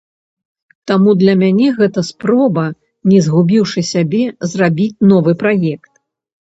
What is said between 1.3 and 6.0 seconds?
мяне гэта спроба не згубіўшы сябе, зрабіць новы праект.